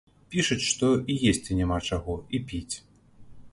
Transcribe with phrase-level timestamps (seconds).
[0.35, 2.75] Пішуць, што і есці няма чаго, і піць.